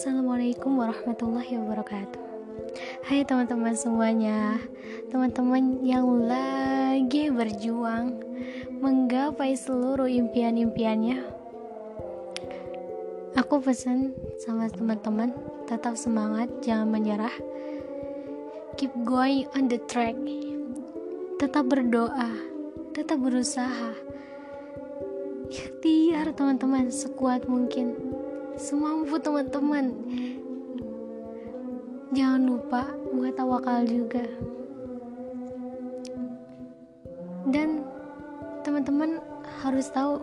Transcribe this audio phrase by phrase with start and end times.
[0.00, 2.24] Assalamualaikum warahmatullahi wabarakatuh.
[3.04, 4.56] Hai teman-teman semuanya.
[5.12, 8.16] Teman-teman yang lagi berjuang
[8.80, 11.20] Menggapai seluruh impian-impiannya
[13.44, 15.36] Aku pesan sama teman-teman
[15.68, 17.36] Tetap semangat, jangan menyerah.
[18.80, 20.16] Keep going on the track.
[21.36, 22.40] Tetap berdoa
[22.96, 23.92] Tetap berusaha.
[25.52, 28.09] Ikhtiar teman-teman sekuat mungkin
[28.56, 29.94] semampu teman-teman.
[32.10, 34.26] Jangan lupa buat tawakal juga.
[37.50, 37.86] Dan
[38.66, 39.22] teman-teman
[39.62, 40.22] harus tahu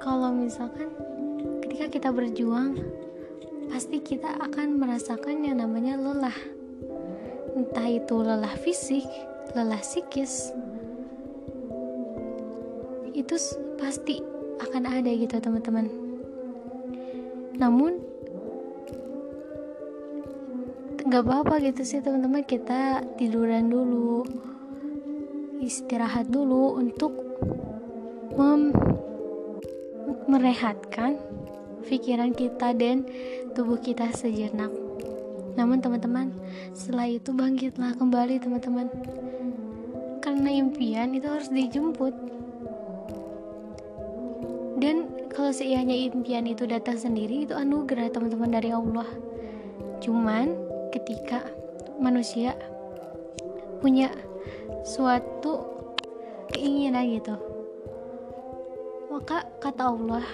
[0.00, 0.92] kalau misalkan
[1.64, 2.80] ketika kita berjuang
[3.72, 6.38] pasti kita akan merasakan yang namanya lelah.
[7.56, 9.06] Entah itu lelah fisik
[9.54, 10.50] lelah psikis
[13.14, 13.38] itu
[13.78, 14.18] pasti
[14.58, 16.03] akan ada gitu teman-teman
[17.54, 18.02] namun
[21.04, 22.42] nggak apa-apa gitu sih teman-teman.
[22.42, 24.24] Kita tiduran dulu
[25.62, 27.12] istirahat dulu untuk
[28.34, 28.74] mem
[30.24, 31.20] merehatkan
[31.84, 33.06] pikiran kita dan
[33.52, 34.72] tubuh kita sejenak.
[35.54, 36.34] Namun teman-teman
[36.74, 38.90] setelah itu bangkitlah kembali teman-teman.
[40.18, 42.16] Karena impian itu harus dijemput.
[44.80, 49.06] Dan kalau seianya impian itu datang sendiri itu anugerah teman-teman dari Allah.
[49.98, 50.54] Cuman
[50.94, 51.42] ketika
[51.98, 52.54] manusia
[53.82, 54.14] punya
[54.86, 55.66] suatu
[56.54, 57.34] keinginan gitu
[59.14, 60.26] maka kata Allah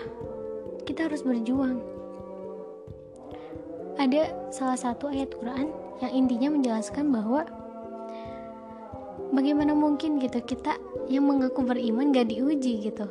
[0.89, 1.81] kita harus berjuang.
[4.01, 5.69] Ada salah satu ayat Quran
[6.01, 7.45] yang intinya menjelaskan bahwa
[9.37, 10.81] bagaimana mungkin gitu kita
[11.13, 13.05] yang mengaku beriman gak diuji gitu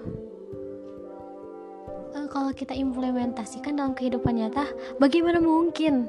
[2.40, 4.64] kalau kita implementasikan dalam kehidupan nyata
[4.96, 6.08] bagaimana mungkin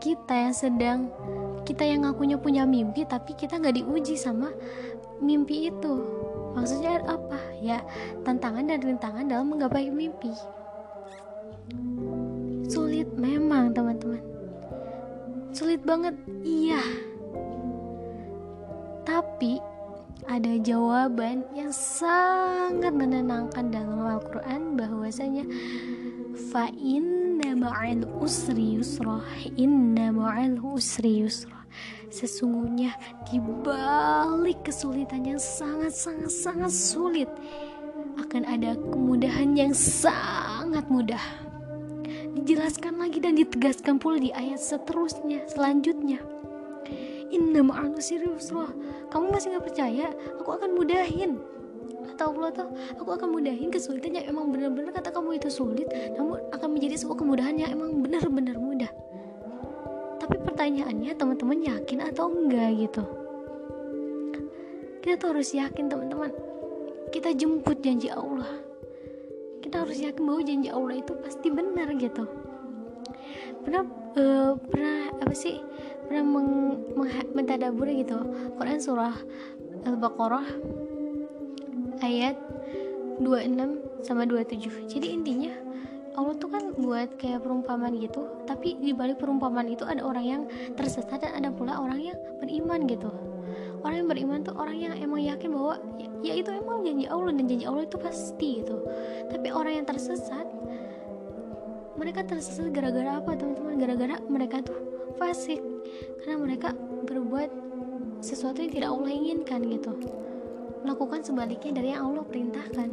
[0.00, 1.12] kita yang sedang
[1.68, 4.48] kita yang ngakunya punya mimpi tapi kita nggak diuji sama
[5.20, 5.94] mimpi itu?
[6.56, 7.36] Maksudnya apa?
[7.60, 7.84] Ya
[8.24, 10.32] tantangan dan rintangan dalam menggapai mimpi.
[12.64, 14.24] Sulit memang teman-teman.
[15.52, 16.16] Sulit banget
[16.48, 16.80] iya.
[19.04, 19.60] Tapi
[20.34, 25.46] ada jawaban yang sangat menenangkan dalam Al-Quran bahwasanya
[26.50, 29.22] fa inna ma'al usri yusra
[29.54, 31.62] inna ma'al usri yusra
[32.10, 32.98] sesungguhnya
[33.30, 37.30] di balik kesulitan yang sangat sangat sangat sulit
[38.18, 41.22] akan ada kemudahan yang sangat mudah.
[42.34, 46.18] Dijelaskan lagi dan ditegaskan pula di ayat seterusnya selanjutnya
[47.32, 48.68] inna ma'al usri yusra
[49.14, 50.06] kamu masih nggak percaya?
[50.42, 51.38] Aku akan mudahin.
[52.14, 52.68] Kata Allah tuh
[52.98, 57.18] aku akan mudahin kesulitan yang emang benar-benar kata kamu itu sulit namun akan menjadi sebuah
[57.22, 58.90] kemudahan yang emang benar-benar mudah.
[60.18, 63.02] Tapi pertanyaannya teman-teman yakin atau enggak gitu?
[65.04, 66.32] Kita tuh harus yakin teman-teman.
[67.12, 68.50] Kita jemput janji Allah.
[69.60, 72.24] Kita harus yakin bahwa janji Allah itu pasti benar gitu
[73.64, 73.82] pernah
[74.14, 75.58] uh, pernah apa sih?
[76.04, 76.50] Pernah meng,
[76.94, 78.20] meng, mentadabur gitu.
[78.60, 79.16] Quran surah
[79.84, 80.46] Al-Baqarah
[82.04, 82.36] ayat
[83.20, 85.54] 26 sama 27 jadi intinya
[86.14, 90.42] Allah tuh kan buat kayak perumpamaan gitu tapi di balik perumpamaan itu ada orang yang
[90.78, 93.10] tersesat dan ada pula orang yang beriman gitu.
[93.82, 97.34] Orang yang beriman tuh orang yang emang yakin bahwa ya, ya itu emang janji Allah
[97.34, 98.76] dan janji Allah itu pasti gitu.
[99.26, 100.46] Tapi orang yang tersesat
[101.94, 103.78] mereka tersesat gara-gara apa teman-teman?
[103.78, 104.78] Gara-gara mereka tuh
[105.18, 105.62] fasik.
[106.22, 106.74] Karena mereka
[107.06, 107.50] berbuat
[108.24, 109.92] sesuatu yang tidak Allah inginkan gitu.
[110.82, 112.88] Melakukan sebaliknya dari yang Allah perintahkan.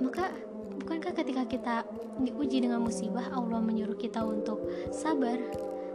[0.00, 0.32] Maka
[0.80, 1.76] bukankah ketika kita
[2.20, 5.36] diuji dengan musibah Allah menyuruh kita untuk sabar?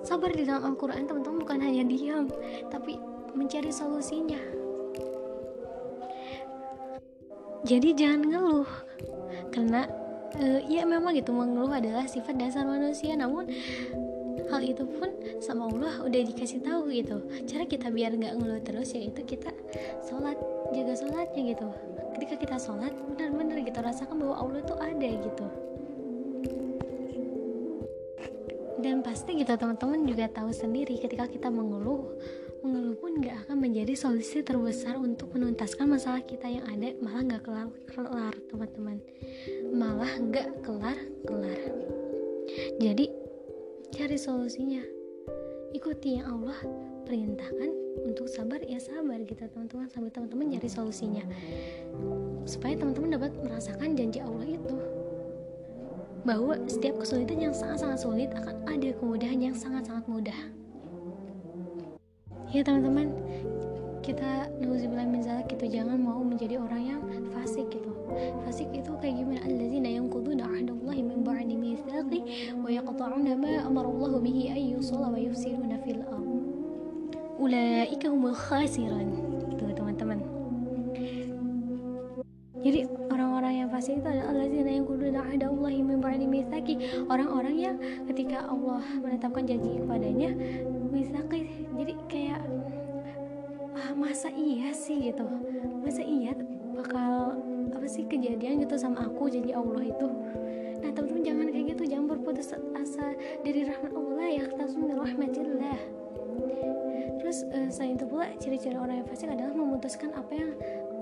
[0.06, 2.30] Sabar di dalam Al-Quran teman-teman bukan hanya diam
[2.70, 3.02] tapi
[3.34, 4.38] mencari solusinya.
[7.66, 8.70] Jadi jangan ngeluh
[9.50, 9.90] karena
[10.40, 11.32] uh, ya memang gitu.
[11.32, 13.14] Mengeluh adalah sifat dasar manusia.
[13.16, 13.48] Namun
[14.52, 15.10] hal itu pun
[15.42, 17.18] sama Allah udah dikasih tahu gitu.
[17.50, 19.50] Cara kita biar nggak ngeluh terus yaitu kita
[20.06, 20.38] sholat
[20.72, 21.68] jaga sholatnya gitu.
[22.16, 25.48] Ketika kita sholat benar-benar kita rasakan bahwa Allah tuh ada gitu.
[28.86, 32.06] Dan pasti gitu teman-teman juga tahu sendiri ketika kita mengeluh
[32.66, 37.44] mengeluh pun nggak akan menjadi solusi terbesar untuk menuntaskan masalah kita yang ada malah nggak
[37.46, 38.98] kelar kelar teman-teman.
[39.70, 40.98] Malah nggak kelar
[41.30, 41.62] kelar.
[42.82, 43.06] Jadi
[43.94, 44.82] cari solusinya.
[45.78, 46.58] Ikuti yang Allah
[47.06, 47.70] perintahkan
[48.02, 49.86] untuk sabar ya sabar gitu teman-teman.
[49.86, 51.22] Sampai teman-teman cari solusinya.
[52.50, 54.74] Supaya teman-teman dapat merasakan janji Allah itu.
[56.26, 60.65] Bahwa setiap kesulitan yang sangat-sangat sulit akan ada kemudahan yang sangat-sangat mudah
[62.56, 63.12] ya teman-teman
[64.00, 65.66] kita nauzubillah min zalik gitu.
[65.66, 67.02] Jangan mau menjadi orang yang
[67.36, 67.90] fasik gitu.
[68.48, 69.42] Fasik itu kayak gimana?
[69.44, 72.20] Allazina yanquduna ahdallahi min ba'di mitsaqi
[72.62, 76.30] wa yaqta'una ma amara Allah bihi ay yusalla wa yufsiduna fil ard.
[77.42, 79.10] Ulaika humul khasiran.
[79.52, 80.22] Gitu teman-teman.
[82.62, 87.76] Jadi orang-orang yang fasik itu adalah allazina yanquduna ahdallahi min ba'di mitsaqi orang-orang yang
[88.10, 90.30] ketika Allah menetapkan janji kepadanya
[90.90, 91.46] mitsaqi
[91.78, 92.25] jadi kayak
[93.86, 95.14] ah, masa iya sih?
[95.14, 95.26] gitu.
[95.86, 96.34] Masa iya
[96.74, 97.38] bakal
[97.72, 100.08] apa sih kejadian gitu sama aku janji Allah itu?
[100.82, 101.84] Nah teman-teman jangan kayak gitu.
[101.94, 103.14] Jangan berputus asa
[103.46, 104.46] dari rahmat Allah ya.
[104.50, 106.06] Tasum rahmatillah
[107.26, 110.54] terus uh, selain itu pula ciri-ciri orang yang fasik adalah memutuskan apa yang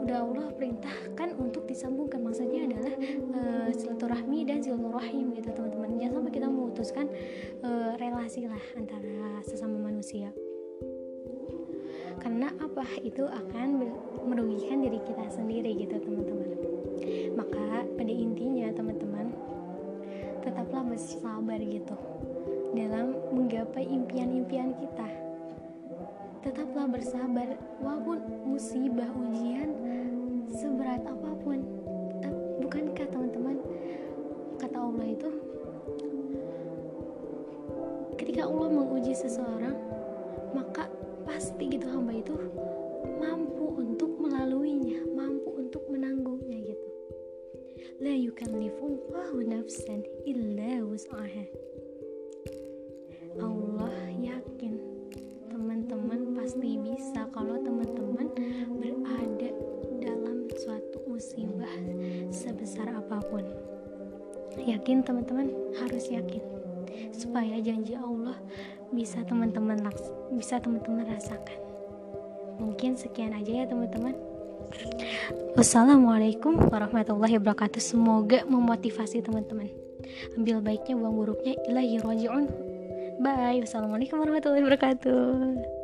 [0.02, 2.24] udah Allah perintahkan untuk disambungkan.
[2.24, 2.96] Maksudnya adalah
[3.36, 6.00] uh, silaturahmi dan silaturahim gitu teman-teman.
[6.00, 7.06] Jangan sampai kita memutuskan
[7.60, 10.32] uh, relasi lah antara sesama manusia
[12.24, 12.88] karena apa?
[13.04, 13.84] Itu akan
[14.24, 16.50] merugikan diri kita sendiri gitu teman-teman.
[17.36, 19.28] Maka pada intinya teman-teman
[20.44, 21.96] tetaplah bersabar gitu
[22.76, 25.08] dalam menggapai impian-impian kita.
[26.44, 29.70] Tetaplah bersabar walaupun musibah ujian
[30.52, 31.60] seberat apa pun.
[32.60, 33.60] Bukankah teman-teman
[34.60, 35.30] kata Allah itu?
[38.20, 39.63] Ketika Allah menguji seseorang
[41.70, 42.34] gitu hamba itu
[43.20, 46.88] mampu untuk melaluinya mampu untuk menanggungnya gitu.
[48.04, 51.46] La yukallifullahu nafsan illa wus'aha.
[53.42, 54.78] Allah yakin
[55.50, 58.30] teman-teman pasti bisa kalau teman-teman
[59.34, 59.50] berada
[60.04, 61.72] dalam suatu musibah
[62.30, 63.48] sebesar apa pun.
[64.60, 65.50] Yakin teman-teman?
[65.80, 66.44] Harus yakin.
[67.10, 68.38] Supaya janji Allah
[68.94, 69.82] bisa teman-teman
[70.38, 71.58] bisa teman-teman rasakan.
[72.62, 74.14] Mungkin sekian aja ya teman-teman.
[75.58, 77.82] Wassalamualaikum warahmatullahi wabarakatuh.
[77.82, 79.70] Semoga memotivasi teman-teman.
[80.38, 81.58] Ambil baiknya, buang buruknya.
[81.70, 82.46] Ilahi roji'un.
[83.22, 83.62] Bye.
[83.62, 85.84] Wassalamualaikum warahmatullahi wabarakatuh